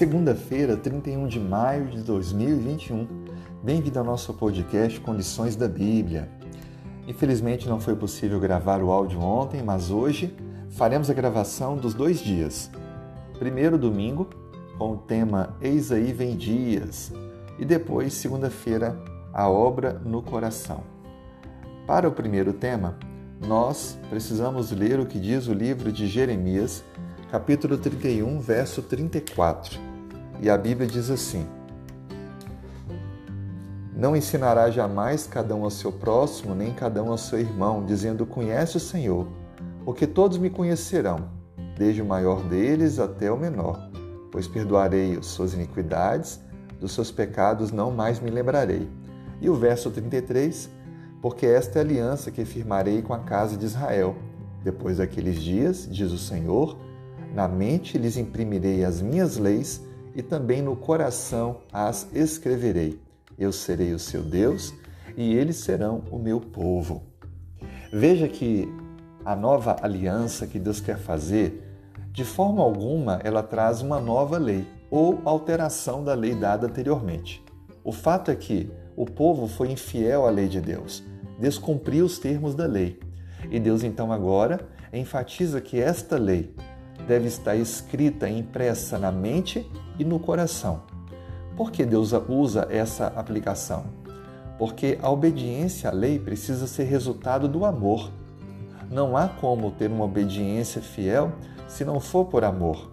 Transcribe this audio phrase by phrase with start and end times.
[0.00, 3.06] Segunda-feira, 31 de maio de 2021.
[3.62, 6.26] Bem-vindo ao nosso podcast Condições da Bíblia.
[7.06, 10.34] Infelizmente não foi possível gravar o áudio ontem, mas hoje
[10.70, 12.70] faremos a gravação dos dois dias.
[13.38, 14.30] Primeiro domingo,
[14.78, 17.12] com o tema Eis aí vem dias,
[17.58, 18.98] e depois, segunda-feira,
[19.34, 20.82] a obra no coração.
[21.86, 22.96] Para o primeiro tema,
[23.46, 26.82] nós precisamos ler o que diz o livro de Jeremias,
[27.30, 29.89] capítulo 31, verso 34.
[30.42, 31.46] E a Bíblia diz assim:
[33.94, 38.24] Não ensinará jamais cada um ao seu próximo, nem cada um ao seu irmão, dizendo:
[38.24, 39.28] Conhece o Senhor,
[39.84, 41.28] porque todos me conhecerão,
[41.76, 43.90] desde o maior deles até o menor,
[44.32, 46.40] pois perdoarei as suas iniquidades,
[46.80, 48.88] dos seus pecados não mais me lembrarei.
[49.42, 50.70] E o verso 33:
[51.20, 54.16] Porque esta é a aliança que firmarei com a casa de Israel.
[54.64, 56.78] Depois daqueles dias, diz o Senhor,
[57.34, 63.00] na mente lhes imprimirei as minhas leis e também no coração as escreverei.
[63.38, 64.74] Eu serei o seu Deus
[65.16, 67.02] e eles serão o meu povo.
[67.92, 68.68] Veja que
[69.24, 71.66] a nova aliança que Deus quer fazer,
[72.12, 77.42] de forma alguma ela traz uma nova lei ou alteração da lei dada anteriormente.
[77.84, 81.02] O fato é que o povo foi infiel à lei de Deus,
[81.38, 83.00] descumpriu os termos da lei.
[83.50, 84.60] E Deus então agora
[84.92, 86.54] enfatiza que esta lei
[87.10, 90.82] deve estar escrita e impressa na mente e no coração.
[91.56, 93.86] Por que Deus usa essa aplicação?
[94.56, 98.12] Porque a obediência à lei precisa ser resultado do amor.
[98.88, 101.32] Não há como ter uma obediência fiel
[101.66, 102.92] se não for por amor.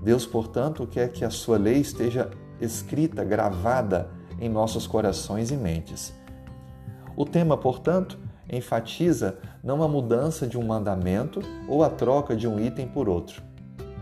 [0.00, 6.14] Deus, portanto, quer que a sua lei esteja escrita, gravada em nossos corações e mentes.
[7.14, 8.18] O tema, portanto,
[8.52, 13.42] enfatiza não a mudança de um mandamento ou a troca de um item por outro.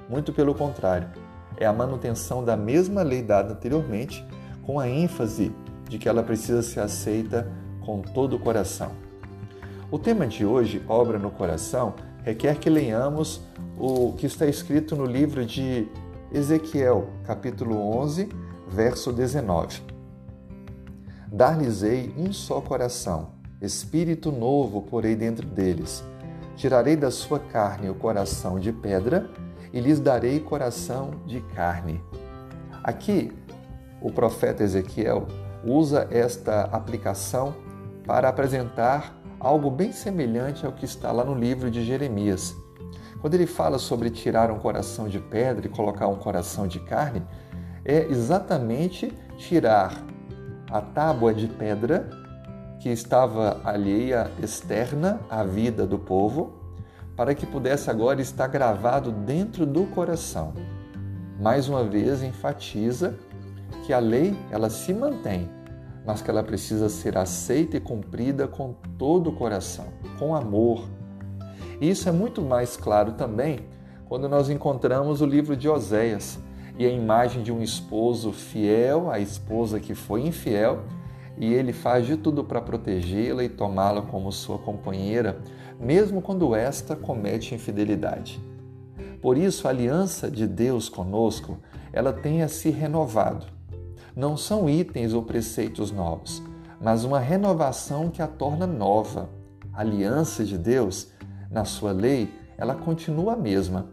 [0.09, 1.09] Muito pelo contrário,
[1.57, 4.27] é a manutenção da mesma lei dada anteriormente,
[4.65, 5.55] com a ênfase
[5.89, 7.51] de que ela precisa ser aceita
[7.85, 8.93] com todo o coração.
[9.91, 13.43] O tema de hoje, Obra no Coração, requer que leiamos
[13.79, 15.89] o que está escrito no livro de
[16.33, 18.29] Ezequiel, capítulo 11,
[18.69, 19.83] verso 19.
[21.27, 26.03] Dar-lhes-ei um só coração espírito novo porei dentro deles.
[26.57, 29.31] Tirarei da sua carne o coração de pedra
[29.73, 32.03] e lhes darei coração de carne.
[32.83, 33.33] Aqui,
[34.01, 35.27] o profeta Ezequiel
[35.65, 37.55] usa esta aplicação
[38.07, 42.55] para apresentar algo bem semelhante ao que está lá no livro de Jeremias.
[43.21, 47.23] Quando ele fala sobre tirar um coração de pedra e colocar um coração de carne,
[47.85, 50.03] é exatamente tirar
[50.71, 52.09] a tábua de pedra
[52.81, 56.55] que estava alheia, externa à vida do povo,
[57.15, 60.55] para que pudesse agora estar gravado dentro do coração.
[61.39, 63.15] Mais uma vez enfatiza
[63.85, 65.47] que a lei ela se mantém,
[66.07, 69.89] mas que ela precisa ser aceita e cumprida com todo o coração,
[70.19, 70.89] com amor.
[71.83, 73.61] E isso é muito mais claro também
[74.09, 76.39] quando nós encontramos o livro de Oséias
[76.79, 80.83] e a imagem de um esposo fiel à esposa que foi infiel
[81.39, 85.41] e ele faz de tudo para protegê-la e tomá-la como sua companheira,
[85.79, 88.41] mesmo quando esta comete infidelidade.
[89.21, 91.59] Por isso, a aliança de Deus conosco,
[91.93, 93.47] ela tem a se renovado.
[94.17, 96.43] Não são itens ou preceitos novos,
[96.81, 99.29] mas uma renovação que a torna nova.
[99.73, 101.13] A aliança de Deus,
[101.51, 103.91] na sua lei, ela continua a mesma,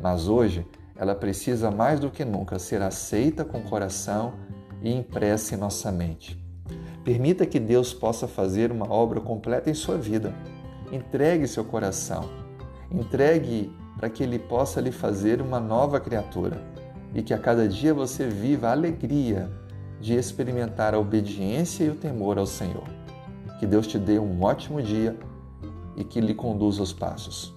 [0.00, 4.34] mas hoje ela precisa mais do que nunca ser aceita com o coração
[4.82, 6.39] e impressa em nossa mente.
[7.10, 10.32] Permita que Deus possa fazer uma obra completa em sua vida.
[10.92, 12.30] Entregue seu coração.
[12.88, 16.62] Entregue para que Ele possa lhe fazer uma nova criatura
[17.12, 19.50] e que a cada dia você viva a alegria
[20.00, 22.86] de experimentar a obediência e o temor ao Senhor.
[23.58, 25.18] Que Deus te dê um ótimo dia
[25.96, 27.52] e que lhe conduza os passos.